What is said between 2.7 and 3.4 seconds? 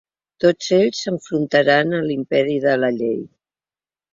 la llei.